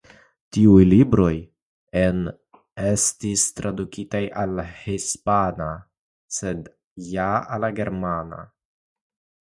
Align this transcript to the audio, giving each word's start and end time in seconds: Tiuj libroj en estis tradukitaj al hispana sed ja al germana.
Tiuj 0.55 0.85
libroj 0.93 1.33
en 2.03 2.23
estis 2.85 3.43
tradukitaj 3.59 4.23
al 4.45 4.63
hispana 4.79 5.71
sed 6.39 6.73
ja 7.13 7.31
al 7.59 7.69
germana. 7.83 8.45